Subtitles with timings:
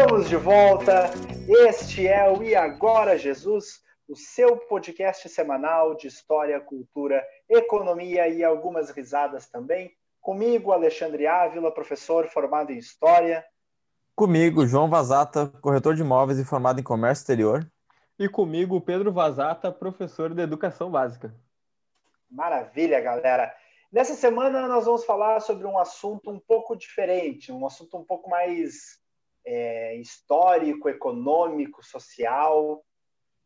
[0.00, 1.10] Estamos de volta.
[1.68, 8.42] Este é o E Agora Jesus, o seu podcast semanal de história, cultura, economia e
[8.42, 9.92] algumas risadas também.
[10.18, 13.44] Comigo, Alexandre Ávila, professor formado em História.
[14.16, 17.70] Comigo, João Vazata, corretor de imóveis e formado em Comércio Exterior.
[18.18, 21.34] E comigo, Pedro Vazata, professor de Educação Básica.
[22.30, 23.54] Maravilha, galera.
[23.92, 28.30] Nessa semana nós vamos falar sobre um assunto um pouco diferente, um assunto um pouco
[28.30, 28.98] mais
[29.44, 32.84] é, histórico, econômico, social.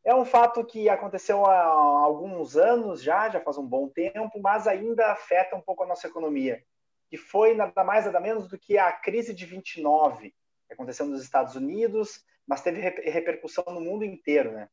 [0.05, 4.67] É um fato que aconteceu há alguns anos já, já faz um bom tempo, mas
[4.67, 6.63] ainda afeta um pouco a nossa economia,
[7.09, 10.35] que foi nada mais nada menos do que a crise de 29,
[10.67, 14.69] que aconteceu nos Estados Unidos, mas teve repercussão no mundo inteiro, né?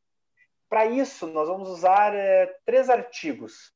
[0.70, 3.74] Para isso, nós vamos usar é, três artigos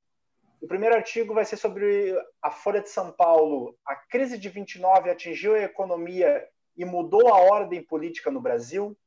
[0.65, 3.77] o primeiro artigo vai ser sobre a Folha de São Paulo.
[3.85, 6.43] A crise de 29 atingiu a economia
[6.75, 8.97] e mudou a ordem política no Brasil.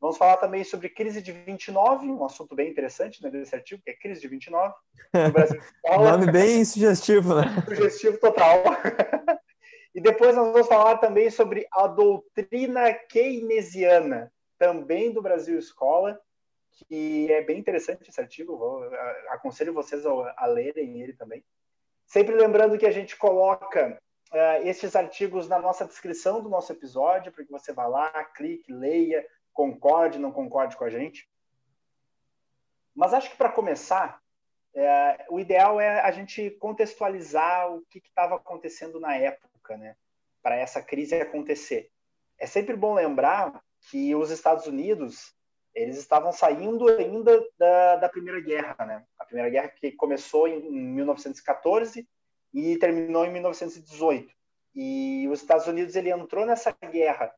[0.00, 3.90] Vamos falar também sobre crise de 29, um assunto bem interessante né, desse artigo, que
[3.90, 4.74] é crise de 29.
[5.14, 7.44] No Brasil, Nome bem sugestivo, né?
[7.68, 8.64] Sugestivo total.
[9.94, 16.20] e depois nós vamos falar também sobre a doutrina keynesiana, também do Brasil Escola,
[16.72, 18.82] que é bem interessante esse artigo, vou,
[19.28, 21.44] aconselho vocês a, a, lerem ele também.
[22.06, 24.00] Sempre lembrando que a gente coloca
[24.32, 28.72] uh, esses artigos na nossa descrição do nosso episódio, para que você vá lá, clique,
[28.72, 31.28] leia, concorde, não concorde com a gente.
[32.94, 34.20] Mas acho que para começar,
[34.74, 39.96] é, o ideal é a gente contextualizar o que estava acontecendo na época, né,
[40.42, 41.90] para essa crise acontecer.
[42.38, 45.34] É sempre bom lembrar que os Estados Unidos
[45.74, 49.06] eles estavam saindo ainda da, da Primeira Guerra, né?
[49.18, 52.06] A Primeira Guerra que começou em, em 1914
[52.52, 54.32] e terminou em 1918.
[54.74, 57.32] E os Estados Unidos ele entrou nessa guerra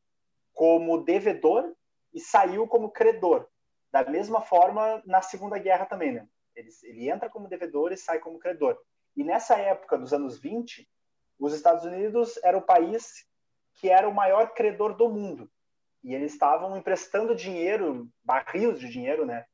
[0.52, 1.74] como devedor
[2.12, 3.46] e saiu como credor.
[3.90, 6.26] Da mesma forma na Segunda Guerra também, né?
[6.54, 8.78] Ele, ele entra como devedor e sai como credor.
[9.16, 10.88] E nessa época, dos anos 20,
[11.38, 13.26] os Estados Unidos era o país
[13.74, 15.50] que era o maior credor do mundo.
[16.02, 19.44] E eles estavam emprestando dinheiro, barris de dinheiro, né?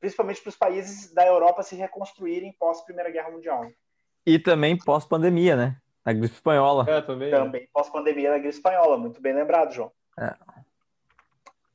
[0.00, 3.70] Principalmente para os países da Europa se reconstruírem pós Primeira Guerra Mundial.
[4.28, 5.76] E também pós pandemia, né?
[6.04, 6.84] A gripe espanhola.
[6.86, 7.30] É, também.
[7.30, 9.90] Também pós pandemia da gripe espanhola, muito bem lembrado, João.
[10.18, 10.34] É.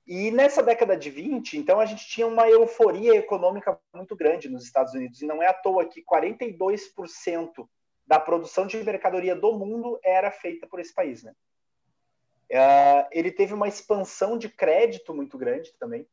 [0.06, 4.66] E nessa década de 20, então a gente tinha uma euforia econômica muito grande nos
[4.66, 5.20] Estados Unidos.
[5.20, 7.68] E não é à toa que 42%
[8.06, 11.34] da produção de mercadoria do mundo era feita por esse país, né?
[12.52, 16.06] Uh, ele teve uma expansão de crédito muito grande também.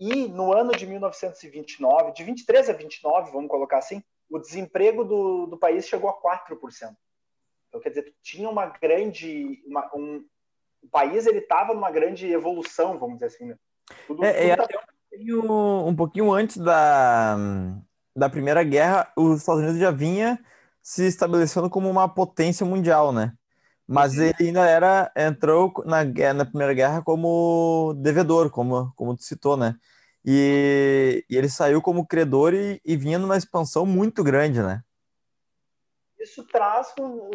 [0.00, 4.02] E no ano de 1929, de 23 a 29, vamos colocar assim,
[4.32, 6.96] o desemprego do, do país chegou a 4%.
[7.68, 9.62] Então, quer dizer, tinha uma grande.
[9.66, 10.24] Uma, um,
[10.82, 13.46] o país ele estava numa grande evolução, vamos dizer assim.
[13.46, 13.56] Né?
[14.06, 14.64] Tudo, é, tudo é, tá...
[14.64, 17.36] um, pouquinho, um pouquinho antes da,
[18.16, 20.42] da Primeira Guerra, os Estados Unidos já vinha
[20.82, 23.34] se estabelecendo como uma potência mundial, né?
[23.86, 29.56] Mas ele ainda era, entrou na, na Primeira Guerra como devedor, como, como tu citou,
[29.56, 29.76] né?
[30.24, 34.82] E, e ele saiu como credor e, e, vinha numa expansão muito grande, né?
[36.20, 36.94] Isso traz,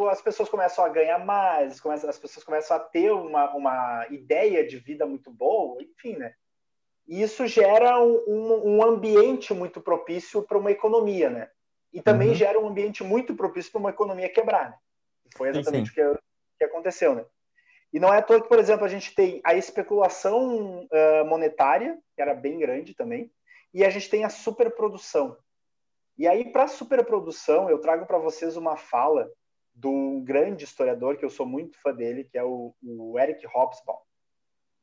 [0.09, 4.77] as pessoas começam a ganhar mais, as pessoas começam a ter uma, uma ideia de
[4.77, 6.33] vida muito boa, enfim, né?
[7.05, 11.49] E isso gera um, um ambiente muito propício para uma economia, né?
[11.91, 12.35] E também uhum.
[12.35, 14.77] gera um ambiente muito propício para uma economia quebrar, né?
[15.35, 16.01] Foi exatamente sim, sim.
[16.01, 16.19] o que eu,
[16.57, 17.25] que aconteceu, né?
[17.93, 21.97] E não é à toa que, por exemplo, a gente tem a especulação uh, monetária,
[22.15, 23.31] que era bem grande também,
[23.73, 25.37] e a gente tem a superprodução.
[26.17, 29.29] E aí, para a superprodução, eu trago para vocês uma fala
[29.73, 33.99] do grande historiador, que eu sou muito fã dele, que é o, o Eric Hobsbawm.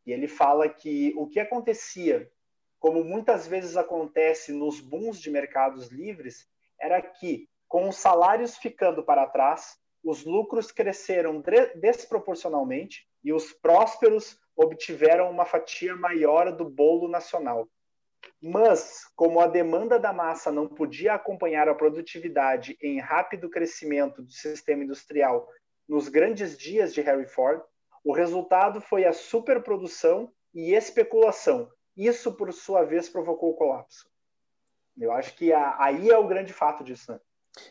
[0.06, 2.30] E ele fala que o que acontecia,
[2.78, 6.46] como muitas vezes acontece nos booms de mercados livres,
[6.78, 11.42] era que, com os salários ficando para trás, os lucros cresceram
[11.74, 17.66] desproporcionalmente e os prósperos obtiveram uma fatia maior do bolo nacional.
[18.40, 24.30] Mas, como a demanda da massa não podia acompanhar a produtividade em rápido crescimento do
[24.30, 25.48] sistema industrial
[25.88, 27.62] nos grandes dias de Harry Ford,
[28.04, 31.70] o resultado foi a superprodução e especulação.
[31.96, 34.08] Isso, por sua vez, provocou o colapso.
[34.96, 37.20] Eu acho que aí é o grande fato disso, né?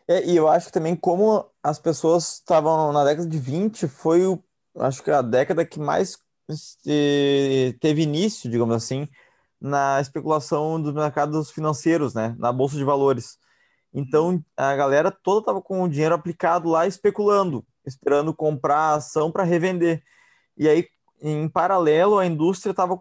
[0.08, 4.26] É, e eu acho que também como as pessoas estavam na década de 20, foi
[4.26, 4.42] o,
[4.80, 6.18] acho que a década que mais
[7.80, 9.08] teve início, digamos assim,
[9.60, 13.38] na especulação dos mercados financeiros, né, na bolsa de valores.
[13.94, 19.44] Então a galera toda estava com o dinheiro aplicado lá especulando, esperando comprar ação para
[19.44, 20.04] revender.
[20.58, 20.88] E aí
[21.22, 23.00] em paralelo, a indústria estava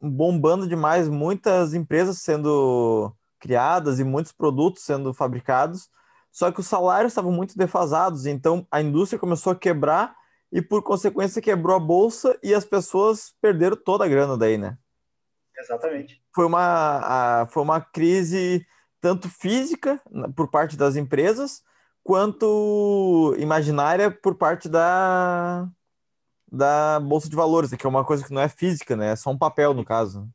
[0.00, 5.88] bombando demais, muitas empresas sendo criadas e muitos produtos sendo fabricados,
[6.30, 10.14] só que os salários estavam muito defasados, então a indústria começou a quebrar
[10.52, 14.76] e, por consequência, quebrou a bolsa e as pessoas perderam toda a grana daí, né?
[15.56, 16.22] Exatamente.
[16.34, 18.66] Foi uma, a, foi uma crise
[19.00, 20.00] tanto física
[20.36, 21.62] por parte das empresas,
[22.02, 25.68] quanto imaginária por parte da,
[26.50, 29.12] da Bolsa de Valores, que é uma coisa que não é física, né?
[29.12, 30.28] É só um papel, no caso.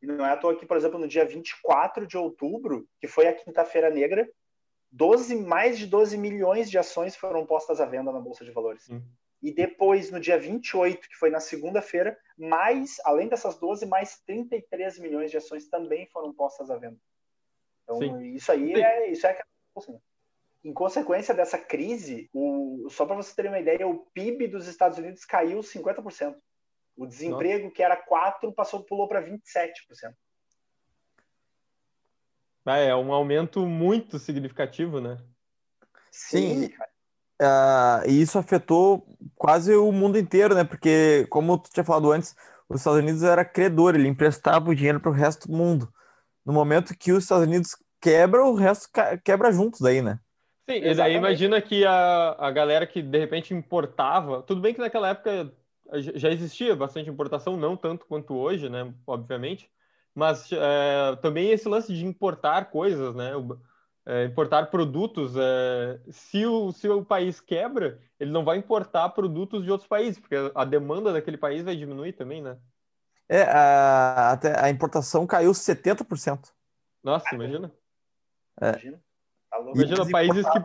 [0.00, 3.32] Não é à toa que, por exemplo, no dia 24 de outubro, que foi a
[3.32, 4.28] quinta-feira negra,
[4.92, 8.84] 12, mais de 12 milhões de ações foram postas à venda na Bolsa de Valores.
[8.84, 9.02] Sim.
[9.42, 14.98] E depois, no dia 28, que foi na segunda-feira, mais, além dessas 12, mais 33
[15.00, 16.98] milhões de ações também foram postas à venda.
[17.82, 18.34] Então, Sim.
[18.34, 18.82] isso aí Sim.
[18.82, 19.42] é isso é
[19.76, 19.98] assim,
[20.62, 24.98] em consequência dessa crise, o, só para você ter uma ideia, o PIB dos Estados
[24.98, 26.36] Unidos caiu 50%.
[26.96, 27.74] O desemprego, Nossa.
[27.74, 30.14] que era 4%, passou, pulou para 27%.
[32.64, 35.18] Ah, é um aumento muito significativo, né?
[36.10, 36.68] Sim.
[36.68, 36.74] Sim.
[37.40, 39.04] Uh, e isso afetou
[39.34, 40.62] quase o mundo inteiro, né?
[40.62, 42.36] Porque, como tu tinha falado antes,
[42.68, 45.92] os Estados Unidos era credor, ele emprestava o dinheiro para o resto do mundo.
[46.46, 48.88] No momento que os Estados Unidos quebra, o resto
[49.24, 50.20] quebra juntos daí, né?
[50.68, 50.92] Sim, Exatamente.
[50.92, 55.08] e daí imagina que a, a galera que de repente importava, tudo bem que naquela
[55.08, 55.52] época
[55.92, 58.92] já existia bastante importação, não tanto quanto hoje, né?
[59.06, 59.68] Obviamente,
[60.14, 63.32] mas é, também esse lance de importar coisas, né?
[64.04, 69.62] É, importar produtos, é, se, o, se o país quebra, ele não vai importar produtos
[69.62, 72.58] de outros países, porque a demanda daquele país vai diminuir também, né?
[73.28, 76.50] É, a, até a importação caiu 70%.
[77.02, 77.72] Nossa, imagina.
[78.60, 78.70] É.
[78.70, 79.00] Imagina.
[79.74, 80.58] Imagina países que.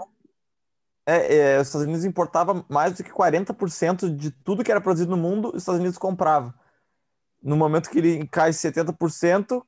[1.05, 5.11] É, é, os Estados Unidos importava mais do que 40% de tudo que era produzido
[5.11, 6.53] no mundo, os Estados Unidos comprava
[7.47, 9.63] no momento que ele cai 70%,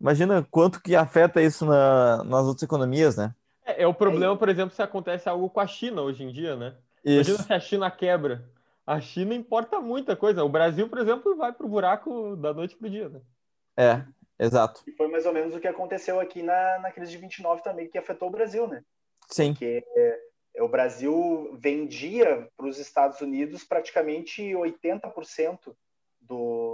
[0.00, 3.34] imagina quanto que afeta isso na, nas outras economias, né?
[3.62, 6.56] É, é, o problema, por exemplo, se acontece algo com a China hoje em dia,
[6.56, 6.74] né?
[7.04, 7.32] Isso.
[7.32, 8.48] Imagina se a China quebra.
[8.86, 10.42] A China importa muita coisa.
[10.42, 13.20] O Brasil, por exemplo, vai para o buraco da noite para o dia, né?
[13.76, 14.02] É,
[14.42, 14.82] exato.
[14.86, 17.86] E foi mais ou menos o que aconteceu aqui na, na crise de 29 também,
[17.86, 18.82] que afetou o Brasil, né?
[19.28, 19.52] Sim.
[19.52, 25.76] Porque é, o Brasil vendia para os Estados Unidos praticamente 80%
[26.30, 26.69] do,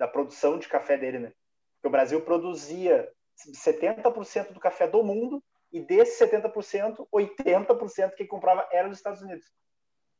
[0.00, 1.32] da produção de café dele, né?
[1.74, 3.12] Porque o Brasil produzia
[3.54, 9.44] 70% do café do mundo e desses 70%, 80% que comprava era dos Estados Unidos.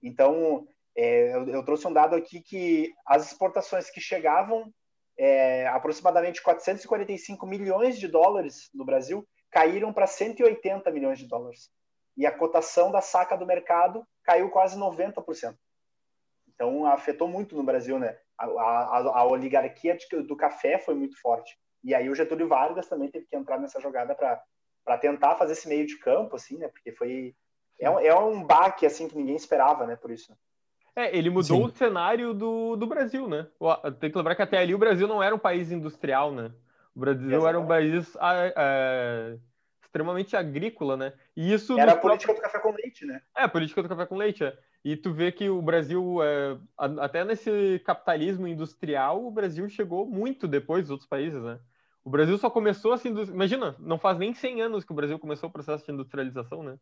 [0.03, 4.71] Então, é, eu, eu, trouxe um dado aqui que as exportações que chegavam
[5.17, 11.71] é, aproximadamente 445 milhões de dólares no Brasil caíram para 180 milhões de dólares.
[12.19, 15.56] E a cotação da saca do mercado caiu quase 90%.
[16.49, 18.19] Então, afetou muito no Brasil, né?
[18.41, 21.59] A, a, a oligarquia de, do café foi muito forte.
[21.85, 25.69] E aí o Getúlio Vargas também teve que entrar nessa jogada para tentar fazer esse
[25.69, 26.69] meio de campo, assim, né?
[26.69, 27.35] Porque foi...
[27.79, 29.97] É um, é um baque, assim, que ninguém esperava, né?
[29.97, 30.35] Por isso.
[30.97, 31.65] É, ele mudou Sim.
[31.65, 33.47] o cenário do, do Brasil, né?
[34.01, 36.53] Tem que lembrar que até ali o Brasil não era um país industrial, né?
[36.95, 37.49] O Brasil Exatamente.
[37.49, 38.17] era um país
[38.57, 39.38] é,
[39.83, 41.12] extremamente agrícola, né?
[41.37, 42.37] E isso era a política próprios...
[42.37, 43.23] do café com leite, né?
[43.37, 44.57] É, a política do café com leite, é.
[44.85, 50.49] E tu vê que o Brasil, é, até nesse capitalismo industrial, o Brasil chegou muito
[50.49, 51.61] depois dos outros países, né?
[52.03, 55.51] O Brasil só começou assim, imagina, não faz nem 100 anos que o Brasil começou
[55.51, 56.79] o processo de industrialização, né?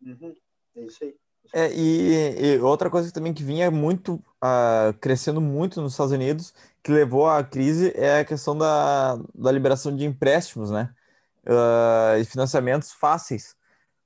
[0.00, 0.34] Uhum.
[0.76, 1.14] É isso aí.
[1.52, 6.54] É, e, e, outra coisa também que vinha muito uh, crescendo muito nos Estados Unidos,
[6.82, 10.94] que levou à crise, é a questão da, da liberação de empréstimos, né?
[11.44, 13.56] Uh, e financiamentos fáceis,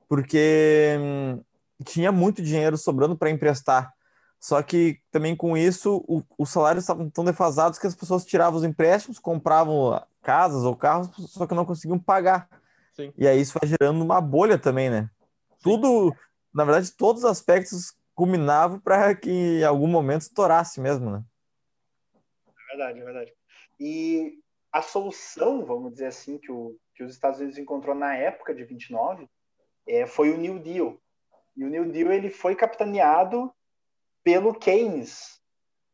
[0.08, 1.40] porque hum,
[1.82, 3.92] tinha muito dinheiro sobrando para emprestar.
[4.38, 8.58] Só que também com isso, o, os salários estavam tão defasados que as pessoas tiravam
[8.58, 12.48] os empréstimos, compravam casas ou carros, só que não conseguiam pagar.
[12.92, 13.12] Sim.
[13.16, 15.02] E aí isso vai gerando uma bolha também, né?
[15.02, 15.62] Sim.
[15.62, 16.14] Tudo,
[16.52, 21.22] na verdade, todos os aspectos culminavam para que em algum momento estourasse mesmo, né?
[22.46, 23.32] É verdade, é verdade.
[23.78, 24.38] E
[24.72, 28.64] a solução, vamos dizer assim, que, o, que os Estados Unidos encontrou na época de
[28.64, 29.28] 29
[29.86, 30.98] é, foi o New Deal,
[31.56, 33.52] e o New Deal ele foi capitaneado
[34.24, 35.40] pelo Keynes,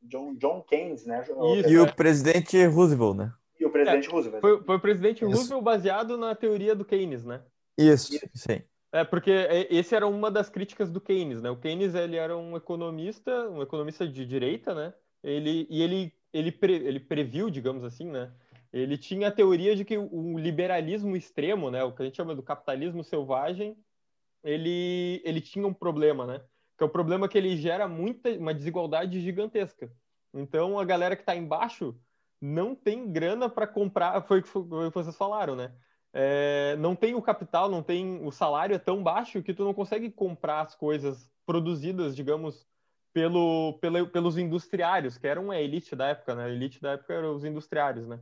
[0.02, 1.22] John, John Keynes, né?
[1.22, 3.32] Isso, e o presidente Roosevelt, né?
[3.58, 4.40] E o presidente é, Roosevelt.
[4.40, 5.34] Foi, foi, o presidente Isso.
[5.34, 7.42] Roosevelt baseado na teoria do Keynes, né?
[7.76, 8.28] Isso, Isso.
[8.34, 8.62] sim.
[8.90, 9.30] É, porque
[9.70, 11.50] esse era uma das críticas do Keynes, né?
[11.50, 14.94] O Keynes, ele era um economista, um economista de direita, né?
[15.22, 18.32] Ele, e ele, ele, pre, ele previu, digamos assim, né?
[18.72, 21.84] Ele tinha a teoria de que o liberalismo extremo, né?
[21.84, 23.76] O que a gente chama do capitalismo selvagem,
[24.42, 26.40] ele, ele tinha um problema, né?
[26.78, 29.90] que é o problema que ele gera muita uma desigualdade gigantesca.
[30.32, 31.98] Então a galera que está embaixo
[32.40, 35.74] não tem grana para comprar, foi o que vocês falaram, né?
[36.12, 39.74] É, não tem o capital, não tem o salário é tão baixo que tu não
[39.74, 42.66] consegue comprar as coisas produzidas, digamos,
[43.12, 46.44] pelo, pelo, pelos industriários, que eram a elite da época, né?
[46.44, 48.20] A elite da época eram os industriários, né?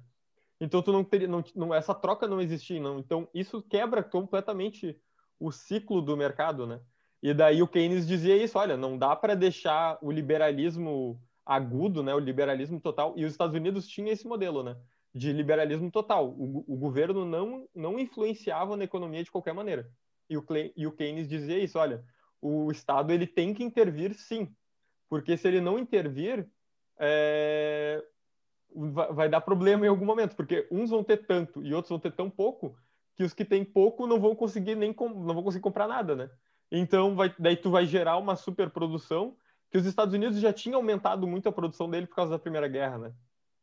[0.58, 2.99] Então tu não teria, não, não, essa troca não existia, não.
[2.99, 4.99] Então isso quebra completamente
[5.38, 6.81] o ciclo do mercado, né?
[7.23, 12.14] E daí o Keynes dizia isso, olha, não dá para deixar o liberalismo agudo, né,
[12.14, 14.76] o liberalismo total, e os Estados Unidos tinham esse modelo, né,
[15.14, 16.28] de liberalismo total.
[16.28, 19.88] O, o governo não, não influenciava na economia de qualquer maneira.
[20.28, 20.45] E o,
[20.76, 22.05] e o Keynes dizia isso, olha,
[22.40, 24.52] o Estado ele tem que intervir sim,
[25.09, 26.49] porque se ele não intervir,
[26.99, 28.02] é,
[28.75, 32.12] vai, dar problema em algum momento, porque uns vão ter tanto e outros vão ter
[32.12, 32.76] tão pouco
[33.16, 36.30] que os que têm pouco não vão conseguir nem não vão conseguir comprar nada, né?
[36.70, 39.37] Então vai, daí tu vai gerar uma superprodução
[39.70, 42.68] que os Estados Unidos já tinham aumentado muito a produção dele por causa da Primeira
[42.68, 43.12] Guerra, né?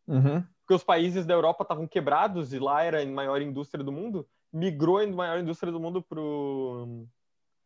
[0.07, 0.43] Uhum.
[0.60, 4.27] Porque os países da Europa estavam quebrados e lá era a maior indústria do mundo,
[4.51, 6.01] migrou a maior indústria do mundo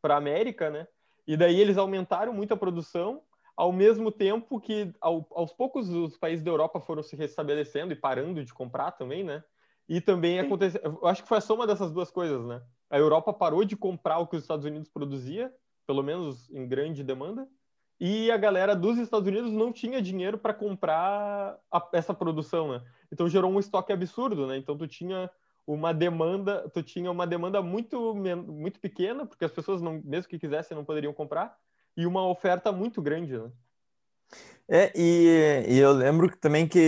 [0.02, 0.88] para a América, né?
[1.26, 3.22] E daí eles aumentaram muito a produção,
[3.56, 7.96] ao mesmo tempo que ao, aos poucos os países da Europa foram se restabelecendo e
[7.96, 9.44] parando de comprar também, né?
[9.88, 12.62] E também aconteceu, eu acho que foi a soma dessas duas coisas, né?
[12.90, 15.54] A Europa parou de comprar o que os Estados Unidos produzia,
[15.86, 17.48] pelo menos em grande demanda,
[18.00, 22.84] e a galera dos Estados Unidos não tinha dinheiro para comprar a, essa produção, né?
[23.12, 24.58] Então gerou um estoque absurdo, né?
[24.58, 25.30] Então tu tinha
[25.66, 30.40] uma demanda, tu tinha uma demanda muito muito pequena, porque as pessoas não, mesmo que
[30.40, 31.58] quisessem, não poderiam comprar,
[31.96, 33.52] e uma oferta muito grande, né?
[34.70, 36.80] É, e, e eu lembro também que,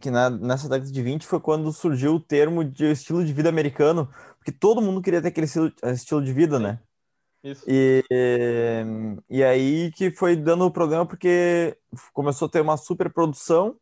[0.00, 3.50] que na, nessa década de 20 foi quando surgiu o termo de estilo de vida
[3.50, 6.80] americano, porque todo mundo queria ter aquele estilo, estilo de vida, né?
[7.44, 7.64] Isso.
[7.66, 8.02] E,
[9.28, 11.76] e aí que foi dando problema porque
[12.12, 13.76] começou a ter uma superprodução,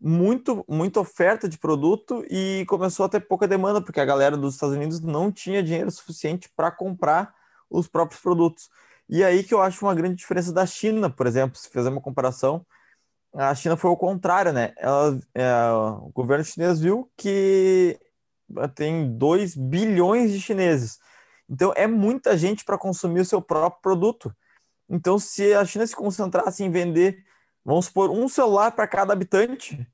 [0.00, 4.54] muito, muita oferta de produto e começou a ter pouca demanda, porque a galera dos
[4.54, 7.34] Estados Unidos não tinha dinheiro suficiente para comprar
[7.68, 8.70] os próprios produtos.
[9.08, 12.00] E aí que eu acho uma grande diferença da China, por exemplo, se fizer uma
[12.00, 12.66] comparação,
[13.34, 14.72] a China foi o contrário, né?
[14.76, 17.98] Ela, é, o governo chinês viu que
[18.74, 20.98] tem 2 bilhões de chineses
[21.48, 24.34] então, é muita gente para consumir o seu próprio produto.
[24.88, 27.24] Então, se a China se concentrasse em vender,
[27.64, 29.86] vamos supor, um celular para cada habitante,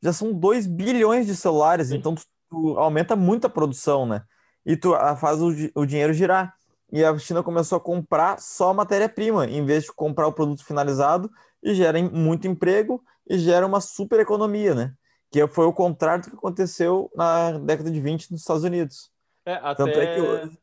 [0.00, 1.90] já são 2 bilhões de celulares.
[1.90, 4.22] Então, tu, tu, aumenta muito a produção, né?
[4.64, 6.54] E tu ah, faz o, o dinheiro girar.
[6.92, 11.30] E a China começou a comprar só matéria-prima, em vez de comprar o produto finalizado,
[11.62, 14.94] e gera muito emprego e gera uma super economia, né?
[15.30, 19.10] Que foi o contrário do que aconteceu na década de 20 nos Estados Unidos.
[19.44, 19.74] É, até...
[19.74, 20.58] Tanto é que hoje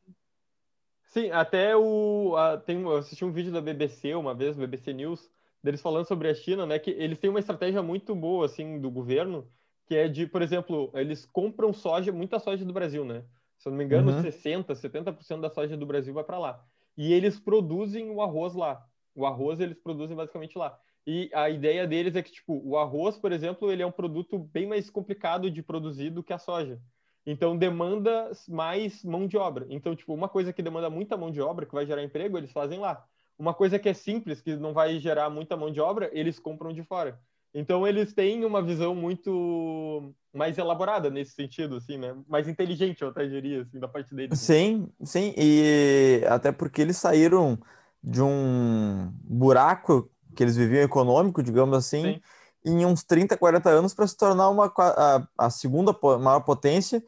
[1.18, 2.36] Sim, até o.
[2.36, 5.32] A, tem, eu assisti um vídeo da BBC uma vez, BBC News,
[5.64, 6.78] deles falando sobre a China, né?
[6.78, 9.50] Que eles têm uma estratégia muito boa, assim, do governo,
[9.88, 13.24] que é de, por exemplo, eles compram soja, muita soja do Brasil, né?
[13.58, 14.22] Se eu não me engano, uhum.
[14.22, 16.64] 60%, 70% da soja do Brasil vai para lá.
[16.96, 18.86] E eles produzem o arroz lá.
[19.16, 20.78] O arroz eles produzem basicamente lá.
[21.06, 24.38] E a ideia deles é que, tipo, o arroz, por exemplo, ele é um produto
[24.38, 26.82] bem mais complicado de produzir do que a soja.
[27.26, 29.66] Então demanda mais mão de obra.
[29.70, 32.52] Então, tipo, uma coisa que demanda muita mão de obra, que vai gerar emprego, eles
[32.52, 33.06] fazem lá.
[33.38, 36.74] Uma coisa que é simples, que não vai gerar muita mão de obra, eles compram
[36.74, 37.20] de fora.
[37.54, 42.16] Então eles têm uma visão muito mais elaborada nesse sentido, assim, né?
[42.28, 44.40] Mais inteligente, eu até diria, assim, da parte deles.
[44.40, 47.60] Sim, sim, e até porque eles saíram
[48.04, 52.22] de um buraco que eles viviam econômico, digamos assim, sim
[52.68, 57.04] em uns 30, 40 anos para se tornar uma, a, a, segunda maior potência,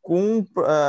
[0.00, 0.44] com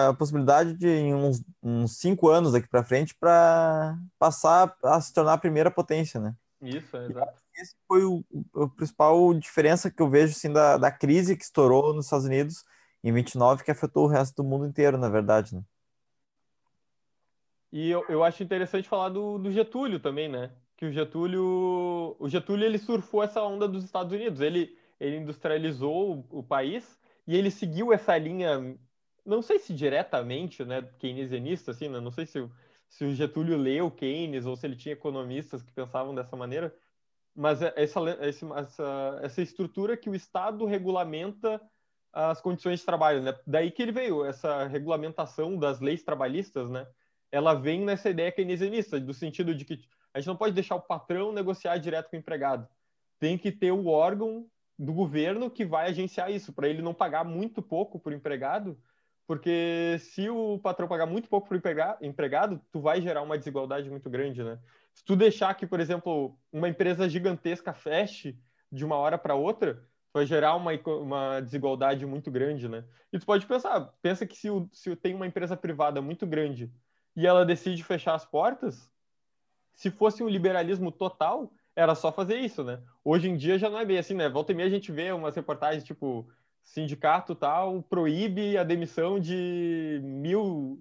[0.08, 5.14] a possibilidade de, em uns, uns cinco anos daqui para frente, para passar a se
[5.14, 6.34] tornar a primeira potência, né?
[6.62, 7.43] Isso, é exato.
[7.56, 11.94] Esse foi o, o, principal diferença que eu vejo assim, da, da crise que estourou
[11.94, 12.64] nos Estados Unidos
[13.04, 15.64] em 29, que afetou o resto do mundo inteiro, na verdade, né?
[17.72, 20.52] E eu, eu acho interessante falar do, do Getúlio também, né?
[20.84, 24.42] que o Getúlio, o Getúlio ele surfou essa onda dos Estados Unidos.
[24.42, 28.78] Ele, ele industrializou o, o país e ele seguiu essa linha,
[29.26, 32.02] não sei se diretamente, né, keynesianista, assim, né?
[32.02, 32.46] não sei se,
[32.90, 36.76] se o Getúlio leu Keynes ou se ele tinha economistas que pensavam dessa maneira,
[37.36, 38.00] mas é essa,
[38.56, 41.62] essa, essa estrutura que o Estado regulamenta
[42.12, 43.34] as condições de trabalho, né?
[43.46, 46.88] Daí que ele veio, essa regulamentação das leis trabalhistas, né?
[47.32, 49.82] Ela vem nessa ideia keynesianista, do sentido de que
[50.14, 52.68] a gente não pode deixar o patrão negociar direto com o empregado.
[53.20, 54.48] Tem que ter o órgão
[54.78, 58.78] do governo que vai agenciar isso, para ele não pagar muito pouco por empregado,
[59.26, 61.58] porque se o patrão pagar muito pouco por
[62.02, 64.60] empregado, tu vai gerar uma desigualdade muito grande, né?
[64.94, 68.38] Se tu deixar que, por exemplo, uma empresa gigantesca feche
[68.72, 69.84] de uma hora para outra,
[70.14, 72.84] vai gerar uma, uma desigualdade muito grande, né?
[73.12, 76.72] E tu pode pensar, pensa que se, se tem uma empresa privada muito grande
[77.16, 78.90] e ela decide fechar as portas,
[79.74, 82.80] se fosse um liberalismo total, era só fazer isso, né?
[83.04, 84.30] Hoje em dia já não é bem assim, né?
[84.30, 86.28] Volta e meia a gente vê umas reportagens tipo
[86.64, 90.80] sindicato tal proíbe a demissão de mil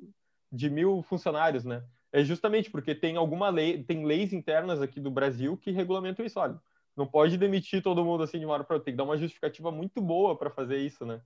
[0.51, 1.83] de mil funcionários, né?
[2.13, 6.39] É justamente porque tem alguma lei, tem leis internas aqui do Brasil que regulamentam isso.
[6.39, 6.61] Olha,
[6.95, 9.17] não pode demitir todo mundo assim de uma hora para outra, tem que dar uma
[9.17, 11.23] justificativa muito boa para fazer isso, né?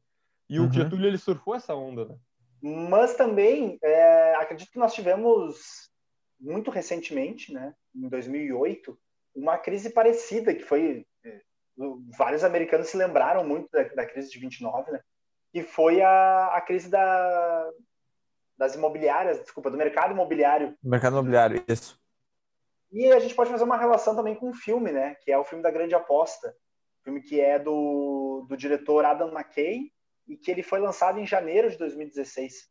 [0.48, 0.68] E uhum.
[0.68, 2.16] o Getúlio ele surfou essa onda, né?
[2.62, 5.90] Mas também é, acredito que nós tivemos
[6.38, 8.96] muito recentemente, né, em 2008,
[9.34, 11.40] uma crise parecida que foi é,
[12.16, 15.00] vários americanos se lembraram muito da, da crise de 29, né?
[15.52, 17.70] Que foi a, a crise da,
[18.56, 20.74] das imobiliárias, desculpa, do mercado imobiliário.
[20.82, 21.98] Mercado imobiliário, isso.
[22.92, 25.16] E a gente pode fazer uma relação também com um filme, né?
[25.16, 26.54] Que é o filme da Grande Aposta.
[27.02, 29.92] Filme que é do, do diretor Adam McKay
[30.26, 32.68] e que ele foi lançado em janeiro de 2016.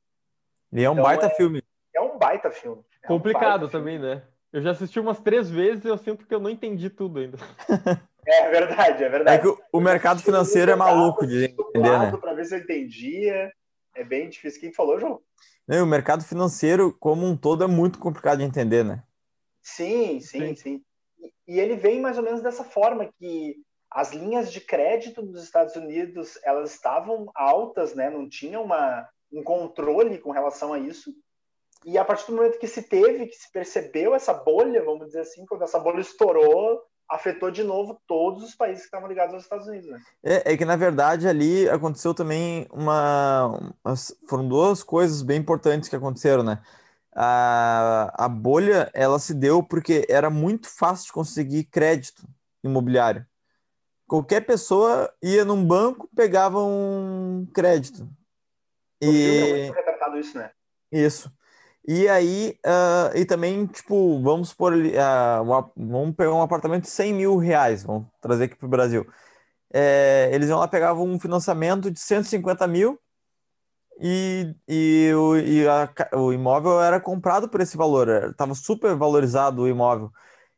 [0.74, 1.64] E é um então, baita é, filme.
[1.94, 2.84] É um baita filme.
[3.04, 4.16] É Complicado um baita também, filme.
[4.16, 4.24] né?
[4.52, 7.38] Eu já assisti umas três vezes e eu sinto que eu não entendi tudo ainda.
[8.28, 9.38] É verdade, é verdade.
[9.38, 12.18] É que o, mercado financeiro é maluco de entender, né?
[12.20, 13.54] Para ver se eu entendia.
[13.94, 14.60] É bem difícil.
[14.60, 15.22] Quem falou, João?
[15.68, 19.04] Não, o mercado financeiro, como um todo, é muito complicado de entender, né?
[19.62, 20.56] Sim, sim, sim.
[20.56, 20.82] sim.
[21.20, 23.56] E, e ele vem mais ou menos dessa forma que
[23.90, 28.10] as linhas de crédito dos Estados Unidos elas estavam altas, né?
[28.10, 31.14] Não tinha uma, um controle com relação a isso.
[31.84, 35.22] E a partir do momento que se teve, que se percebeu essa bolha, vamos dizer
[35.22, 39.44] assim, quando essa bolha estourou, afetou de novo todos os países que estavam ligados aos
[39.44, 39.90] Estados Unidos.
[39.90, 40.02] Né?
[40.24, 43.74] É, é, que, na verdade, ali aconteceu também uma.
[44.28, 46.62] Foram duas coisas bem importantes que aconteceram, né?
[47.14, 52.28] A, a bolha ela se deu porque era muito fácil de conseguir crédito
[52.64, 53.26] imobiliário.
[54.08, 58.08] Qualquer pessoa ia num banco, pegava um crédito.
[59.02, 59.72] E...
[59.72, 60.52] É isso, né?
[60.92, 61.32] Isso.
[61.88, 66.90] E aí, uh, e também, tipo, vamos por uh, uma, vamos pegar um apartamento de
[66.90, 69.06] 100 mil reais, vamos trazer aqui para o Brasil.
[69.74, 73.00] É, eles iam lá, pegavam um financiamento de 150 mil
[74.02, 79.62] e, e, o, e a, o imóvel era comprado por esse valor, estava super valorizado
[79.64, 80.12] o imóvel.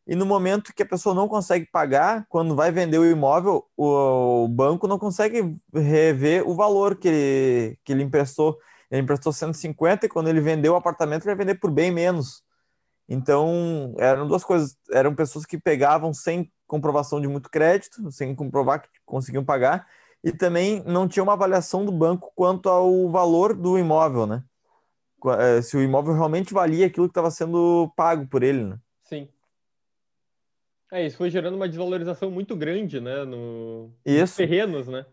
[0.07, 4.45] E no momento que a pessoa não consegue pagar, quando vai vender o imóvel, o,
[4.45, 8.57] o banco não consegue rever o valor que ele, que ele emprestou.
[8.89, 12.43] Ele emprestou 150 e quando ele vendeu o apartamento, ele vai vender por bem menos.
[13.07, 14.77] Então, eram duas coisas.
[14.91, 19.87] Eram pessoas que pegavam sem comprovação de muito crédito, sem comprovar que conseguiam pagar,
[20.23, 24.43] e também não tinha uma avaliação do banco quanto ao valor do imóvel, né?
[25.39, 28.77] Eh, se o imóvel realmente valia aquilo que estava sendo pago por ele, né?
[29.03, 29.29] Sim.
[30.91, 33.23] É, isso foi gerando uma desvalorização muito grande, né?
[33.25, 33.91] No...
[34.05, 34.21] Isso.
[34.21, 35.05] Nos terrenos, né?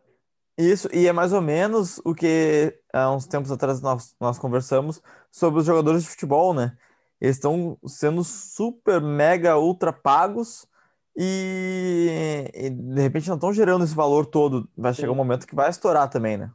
[0.56, 5.02] Isso, e é mais ou menos o que há uns tempos atrás nós, nós conversamos
[5.30, 6.76] sobre os jogadores de futebol, né?
[7.20, 10.68] Eles estão sendo super, mega, ultra pagos
[11.16, 14.68] e, e de repente não estão gerando esse valor todo.
[14.76, 15.02] Vai Sim.
[15.02, 16.52] chegar um momento que vai estourar também, né?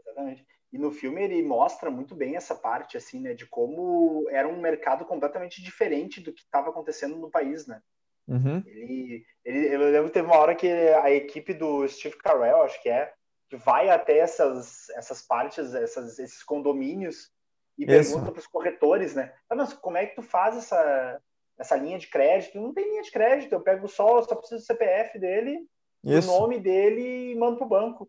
[0.00, 0.44] Exatamente.
[0.72, 3.34] E no filme ele mostra muito bem essa parte, assim, né?
[3.34, 7.80] De como era um mercado completamente diferente do que estava acontecendo no país, né?
[8.28, 8.62] Uhum.
[8.66, 12.80] Ele, ele, eu lembro que teve uma hora que a equipe do Steve Carell, acho
[12.82, 13.12] que é,
[13.48, 17.30] que vai até essas, essas partes, essas, esses condomínios
[17.78, 18.12] e Isso.
[18.12, 19.32] pergunta para os corretores, né?
[19.48, 21.20] Ah, mas como é que tu faz essa,
[21.58, 22.60] essa linha de crédito?
[22.60, 25.66] Não tem linha de crédito, eu pego só, só preciso do CPF dele,
[26.04, 26.30] Isso.
[26.32, 28.08] o nome dele e mando pro banco.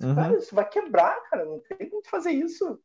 [0.00, 0.14] Uhum.
[0.14, 2.78] Cara, isso vai quebrar, cara, não tem como fazer isso.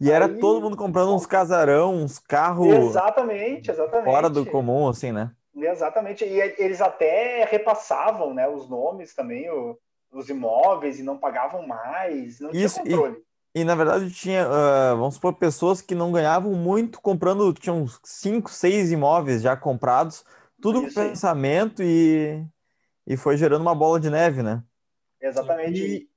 [0.00, 0.14] E Aí...
[0.14, 2.66] era todo mundo comprando uns casarão, uns carros.
[2.66, 4.04] Exatamente, exatamente.
[4.04, 5.30] Fora do comum, assim, né?
[5.56, 6.24] Exatamente.
[6.24, 9.78] E eles até repassavam né, os nomes também, o,
[10.12, 13.22] os imóveis, e não pagavam mais, não Isso, tinha controle.
[13.54, 17.86] E, e na verdade tinha, uh, vamos supor, pessoas que não ganhavam muito comprando, tinham
[18.04, 20.24] cinco, seis imóveis já comprados,
[20.60, 22.44] tudo com pensamento e,
[23.06, 24.62] e foi gerando uma bola de neve, né?
[25.20, 25.80] Exatamente.
[25.80, 26.08] E,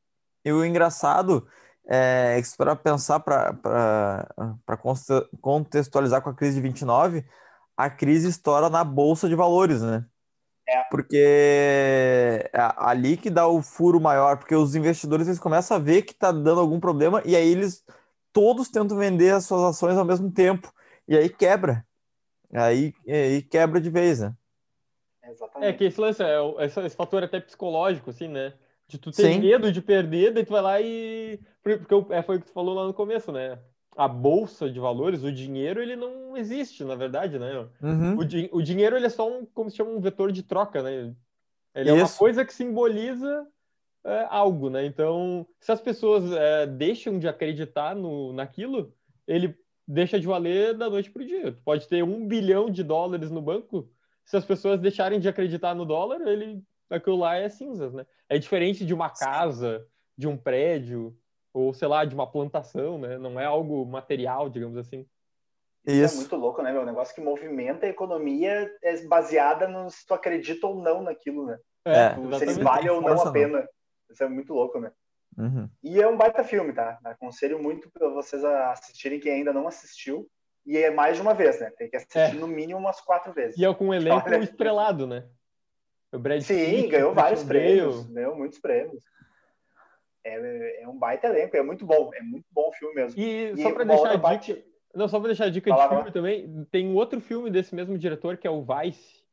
[0.44, 1.48] e o engraçado
[1.88, 4.78] é que para pensar, para
[5.42, 7.26] contextualizar com a crise de 29,
[7.80, 10.06] a crise estoura na bolsa de valores, né?
[10.68, 10.84] É.
[10.92, 16.02] Porque é ali que dá o furo maior, porque os investidores eles começam a ver
[16.02, 17.86] que está dando algum problema e aí eles
[18.34, 20.70] todos tentam vender as suas ações ao mesmo tempo
[21.08, 21.88] e aí quebra,
[22.54, 24.36] aí, aí quebra de vez, né?
[25.24, 25.70] Exatamente.
[25.70, 28.56] É que esse lance, é, esse, esse fator até psicológico, assim, né?
[28.90, 29.40] De tu ter Sim.
[29.40, 31.40] medo de perder, daí tu vai lá e.
[31.64, 33.58] Porque é, foi o que tu falou lá no começo, né?
[34.00, 37.68] A bolsa de valores, o dinheiro, ele não existe, na verdade, né?
[37.84, 38.18] Uhum.
[38.18, 40.82] O, di o dinheiro, ele é só um, como se chama, um vetor de troca,
[40.82, 41.14] né?
[41.76, 42.18] Ele é uma Isso.
[42.18, 43.46] coisa que simboliza
[44.06, 44.86] é, algo, né?
[44.86, 48.96] Então, se as pessoas é, deixam de acreditar no, naquilo,
[49.28, 49.54] ele
[49.86, 51.52] deixa de valer da noite para o dia.
[51.52, 53.90] Tu pode ter um bilhão de dólares no banco,
[54.24, 58.06] se as pessoas deixarem de acreditar no dólar, ele, aquilo lá é cinzas, né?
[58.30, 59.86] É diferente de uma casa,
[60.18, 61.19] de um prédio,
[61.54, 63.18] ou sei lá, de uma plantação, né?
[63.18, 65.06] Não é algo material, digamos assim.
[65.86, 66.18] É Isso.
[66.18, 66.82] muito louco, né, meu?
[66.82, 71.46] O negócio que movimenta a economia é baseada no se tu acredita ou não naquilo,
[71.46, 71.58] né?
[71.86, 73.68] É, Tu- se eles valem ou não a pena.
[74.10, 74.92] Isso é muito louco, né?
[75.38, 75.70] Uhum.
[75.82, 77.00] E é um baita filme, tá?
[77.04, 80.30] Aconselho muito pra vocês a assistirem quem ainda não assistiu.
[80.66, 81.72] E é mais de uma vez, né?
[81.78, 82.34] Tem que assistir É.
[82.34, 83.58] no mínimo umas quatro vezes.
[83.58, 84.44] E é com um elenco Olha.
[84.44, 85.28] estrelado, né?
[86.12, 88.06] O Brad Sim, Pitt, ganhou o vários prêmios.
[88.08, 89.04] Ganhou muitos prêmios.
[90.24, 92.12] É, é um baita elenco, é muito bom.
[92.14, 93.20] É muito bom o filme mesmo.
[93.20, 95.88] E, E só para deixar a dica, parte- não só para deixar a dica lá,
[95.88, 99.24] de filme também, tem um outro filme desse mesmo diretor que é o Vice,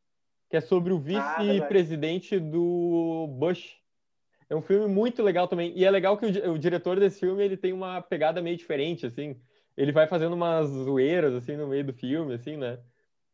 [0.49, 1.01] que é sobre o Ah,
[1.47, 3.77] vice-presidente do Bush.
[4.49, 5.73] É um filme muito legal também.
[5.77, 9.05] E é legal que o, o diretor desse filme ele tem uma pegada meio diferente,
[9.05, 9.41] assim.
[9.77, 12.79] Ele vai fazendo umas zoeiras assim no meio do filme, assim, né?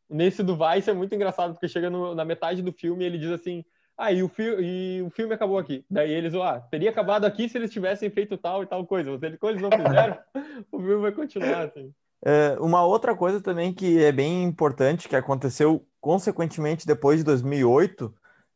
[0.09, 3.19] Nesse do Vice é muito engraçado porque chega no- na metade do filme e ele
[3.19, 3.65] diz assim:
[3.97, 5.85] "Ah, e o, fi e o filme acabou aqui".
[5.91, 9.11] Daí eles, ah, teria acabado aqui se eles tivessem feito tal e tal coisa.
[9.11, 10.19] Mas eles, eles não fizeram,
[10.73, 11.93] o filme vai continuar assim.
[12.25, 18.15] É, uma outra coisa também que é bem importante, que aconteceu consequentemente depois de 2008,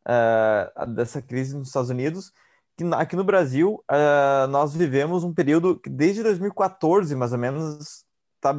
[0.08, 2.32] é, a- dessa crise nos Estados Unidos,
[2.76, 8.04] que aqui no Brasil é, nós vivemos um período que desde 2014, mais ou menos,
[8.40, 8.54] tá,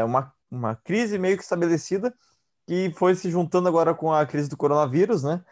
[0.00, 2.14] é, uma, uma crise meio que estabelecida,
[2.66, 5.42] que foi se juntando agora com a crise do coronavírus, né?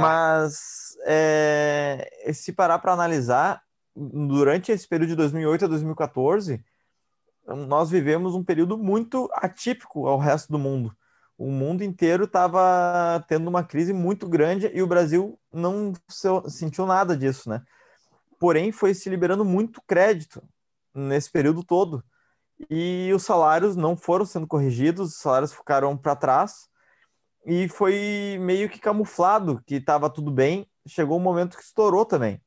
[0.00, 3.62] Mas é, se parar para analisar,
[3.94, 6.64] durante esse período de 2008 a 2014,
[7.46, 10.96] nós vivemos um período muito atípico ao resto do mundo.
[11.36, 16.86] O mundo inteiro estava tendo uma crise muito grande e o Brasil não se- sentiu
[16.86, 17.62] nada disso, né?
[18.38, 20.42] Porém, foi se liberando muito crédito
[20.94, 22.04] nesse período todo
[22.70, 26.68] e os salários não foram sendo corrigidos, os salários ficaram para trás
[27.46, 30.66] e foi meio que camuflado que estava tudo bem.
[30.86, 32.40] Chegou um momento que estourou também.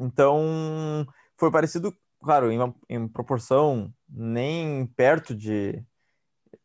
[0.00, 5.82] Então, foi parecido, claro, em, uma- em proporção nem perto de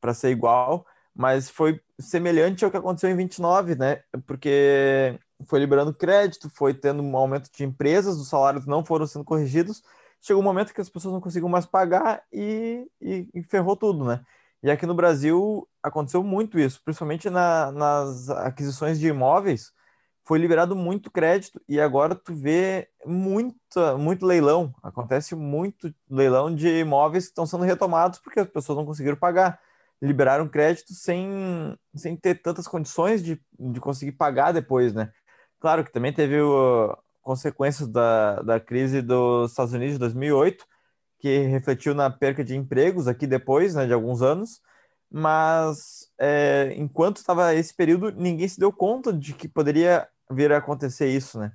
[0.02, 0.86] para ser igual,
[1.16, 4.04] mas foi semelhante ao que aconteceu em 29, né?
[4.26, 9.26] Porque foi liberando crédito, foi tendo um aumento de empresas, os salários não foram sendo
[9.26, 9.82] corrigidos.
[10.22, 14.06] Chegou um momento que as pessoas não conseguiam mais pagar e, e, e ferrou tudo,
[14.06, 14.24] né?
[14.62, 19.72] E aqui no Brasil aconteceu muito isso, principalmente na- nas aquisições de imóveis
[20.26, 24.74] foi liberado muito crédito e agora tu vê muita, muito leilão.
[24.82, 29.60] Acontece muito leilão de imóveis que estão sendo retomados porque as pessoas não conseguiram pagar.
[30.02, 35.12] Liberaram crédito sem, sem ter tantas condições de, de conseguir pagar depois, né?
[35.60, 40.66] Claro que também teve o, consequências da, da crise dos Estados Unidos de 2008,
[41.20, 44.62] que refletiu na perca de empregos aqui depois, né, de alguns anos
[45.16, 50.58] mas é, enquanto estava esse período, ninguém se deu conta de que poderia vir a
[50.58, 51.54] acontecer isso, né?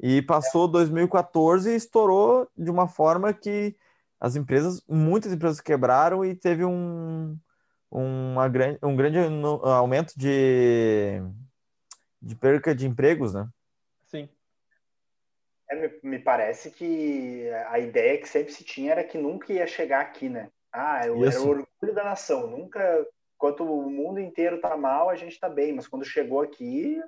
[0.00, 3.74] E passou 2014 e estourou de uma forma que
[4.20, 7.36] as empresas, muitas empresas quebraram e teve um,
[7.90, 11.20] uma grande, um grande aumento de,
[12.22, 13.48] de perca de empregos, né?
[14.04, 14.28] Sim.
[15.68, 19.66] É, me, me parece que a ideia que sempre se tinha era que nunca ia
[19.66, 20.48] chegar aqui, né?
[20.74, 21.46] Ah, eu, era Isso.
[21.46, 22.48] o orgulho da nação.
[22.48, 23.06] Nunca,
[23.36, 25.72] enquanto o mundo inteiro tá mal, a gente tá bem.
[25.72, 27.00] Mas quando chegou aqui,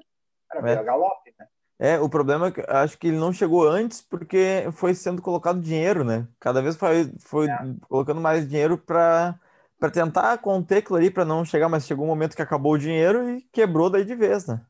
[0.52, 0.84] era É.
[0.84, 1.46] galope, né?
[1.78, 5.60] É, o problema é que acho que ele não chegou antes porque foi sendo colocado
[5.60, 6.26] dinheiro, né?
[6.40, 7.58] Cada vez foi, foi É.
[7.88, 9.38] colocando mais dinheiro para
[9.78, 12.78] para tentar conter aquilo ali, para não chegar, mas chegou um momento que acabou o
[12.78, 14.64] dinheiro e quebrou daí de vez, né?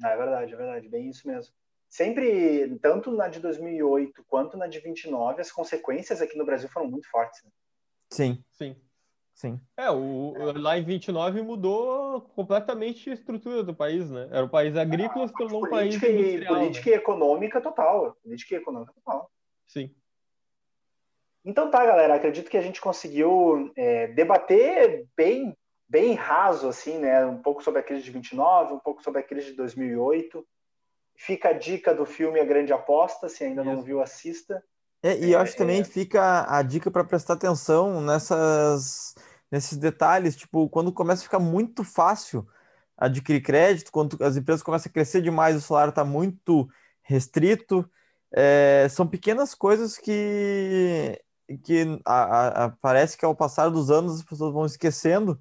[0.00, 0.88] Ah, é verdade, é verdade.
[0.88, 1.52] Bem isso mesmo.
[1.88, 6.88] Sempre, tanto na de 2008 quanto na de 29, as consequências aqui no Brasil foram
[6.88, 7.42] muito fortes.
[7.42, 7.50] né?
[8.14, 8.76] Sim, Sim.
[9.34, 9.60] sim.
[9.76, 14.28] É, o, lá em 29 mudou completamente a estrutura do país, né?
[14.30, 16.54] Era um país agrícola, se tornou um país Política, e, industrial.
[16.54, 16.96] política né?
[16.96, 18.16] e econômica total.
[18.22, 19.28] Política e econômica total.
[19.66, 19.92] Sim.
[21.44, 22.14] Então tá, galera.
[22.14, 25.56] Acredito que a gente conseguiu é, debater bem,
[25.88, 27.26] bem raso, assim, né?
[27.26, 30.46] Um pouco sobre a crise de 29, um pouco sobre a crise de 2008.
[31.16, 33.28] Fica a dica do filme A Grande Aposta.
[33.28, 33.82] Se ainda não Isso.
[33.82, 34.62] viu, assista.
[35.04, 35.84] É, e eu É, acho que também é.
[35.84, 39.14] fica a dica para prestar atenção nessas,
[39.52, 42.46] nesses detalhes, tipo, quando começa a ficar muito fácil
[42.96, 46.68] adquirir crédito, quando as empresas começam a crescer demais, o salário está muito
[47.02, 47.88] restrito,
[48.32, 51.20] é, são pequenas coisas que
[51.62, 55.38] que a, a, parece que ao passar dos anos as pessoas vão esquecendo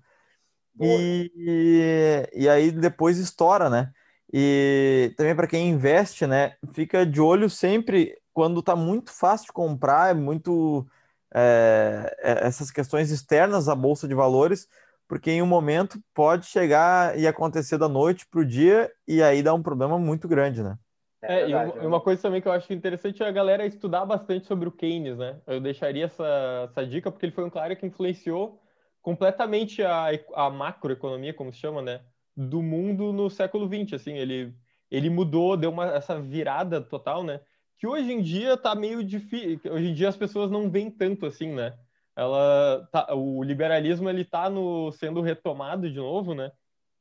[0.80, 3.94] e, e, e aí depois estoura, né?
[4.34, 9.54] E também para quem investe, né, fica de olho sempre quando está muito fácil de
[9.54, 10.88] comprar, é muito
[11.34, 14.68] é, essas questões externas à bolsa de valores,
[15.08, 19.44] porque em um momento pode chegar e acontecer da noite para o dia e aí
[19.44, 20.78] dá um problema muito grande, né?
[21.22, 24.06] É, é verdade, e uma, coisa também que eu acho interessante é a galera estudar
[24.06, 25.40] bastante sobre o Keynes, né?
[25.48, 28.60] Eu deixaria essa, essa dica porque ele foi um cara que influenciou
[29.02, 32.02] completamente a, a macroeconomia, como se chama, né?
[32.36, 34.54] Do mundo no século XX, assim, ele,
[34.92, 37.40] ele mudou, deu uma, essa virada total, né?
[37.78, 41.26] Que hoje em dia tá meio difícil, hoje em dia as pessoas não veem tanto
[41.26, 41.78] assim, né?
[42.16, 46.52] Ela tá, o liberalismo ele tá no, sendo retomado de novo, né?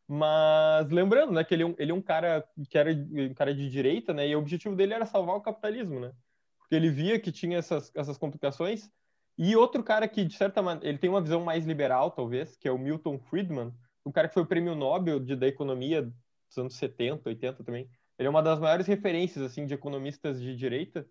[0.09, 3.69] Mas lembrando, né, que ele é ele é um cara que era um cara de
[3.71, 4.29] direita, né?
[4.29, 6.13] E o objetivo dele era salvar o capitalismo, né?
[6.59, 8.91] Porque ele via que tinha essas, essas complicações.
[9.39, 12.69] E outro cara que, de certa maneira, ele tem uma visão mais liberal, talvez, que
[12.69, 13.73] é o Milton Friedman,
[14.05, 17.89] um cara que foi o prêmio Nobel de, da economia dos anos 70, 80 também.
[18.23, 21.05] Ele é uma das maiores referências, assim, de economistas de direita.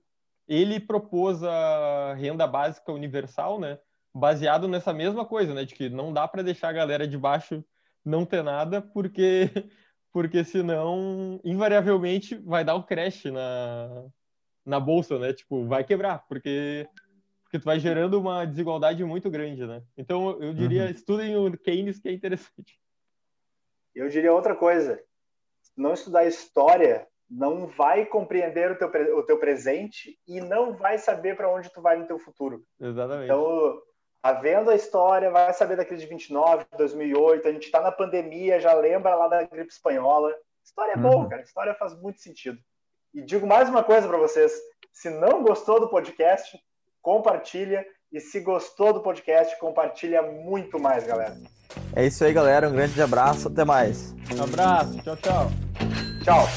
[0.48, 3.78] Ele propôs a renda básica universal, né?
[4.14, 5.66] Baseado nessa mesma coisa, né?
[5.66, 7.64] De que não dá para deixar a galera de baixo
[8.04, 9.50] não ter nada, porque
[10.14, 14.06] porque senão invariavelmente vai dar o um crash na,
[14.66, 15.34] na bolsa, né?
[15.34, 16.88] Tipo, vai quebrar, porque
[17.44, 19.84] porque tu vai gerando uma desigualdade muito grande, né?
[19.98, 20.92] Então eu diria, uhum.
[20.92, 22.80] estudem o Keynes que é interessante.
[23.94, 25.04] Eu diria outra coisa.
[25.76, 31.36] Não estudar história, não vai compreender o teu, o teu presente e não vai saber
[31.36, 32.64] para onde tu vai no teu futuro.
[32.80, 33.26] Exatamente.
[33.26, 33.82] Então,
[34.22, 37.92] Tá vendo a história, vai saber da crise de 29, 2008, a gente está na
[37.92, 40.32] pandemia, já lembra lá da gripe espanhola.
[40.64, 41.02] História é uhum.
[41.02, 41.42] boa, cara.
[41.42, 42.60] História faz muito sentido.
[43.16, 44.54] E digo mais uma coisa para vocês:
[44.94, 46.56] se não gostou do podcast,
[47.02, 47.86] compartilha.
[48.12, 51.34] E se gostou do podcast, compartilha muito mais, galera.
[51.96, 52.70] É isso aí, galera.
[52.70, 53.48] Um grande abraço.
[53.48, 54.16] Até mais.
[54.36, 54.98] Um abraço.
[55.04, 55.52] Tchau, tchau.
[56.24, 56.50] Tchau.